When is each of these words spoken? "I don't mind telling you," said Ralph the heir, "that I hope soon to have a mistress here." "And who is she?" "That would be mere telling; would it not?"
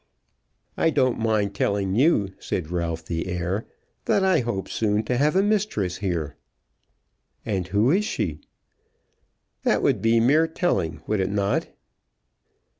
"I 0.77 0.89
don't 0.89 1.19
mind 1.19 1.53
telling 1.53 1.93
you," 1.93 2.33
said 2.39 2.71
Ralph 2.71 3.05
the 3.05 3.27
heir, 3.27 3.67
"that 4.05 4.23
I 4.23 4.39
hope 4.39 4.67
soon 4.67 5.03
to 5.03 5.15
have 5.15 5.35
a 5.35 5.43
mistress 5.43 5.97
here." 5.97 6.35
"And 7.45 7.67
who 7.67 7.91
is 7.91 8.03
she?" 8.03 8.39
"That 9.61 9.83
would 9.83 10.01
be 10.01 10.19
mere 10.19 10.47
telling; 10.47 11.03
would 11.05 11.19
it 11.19 11.29
not?" 11.29 11.67